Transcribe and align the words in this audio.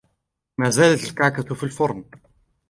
ما 0.57 0.69
زالت 0.69 1.03
الكعكة 1.03 1.55
في 1.55 1.63
الفرن. 1.63 2.03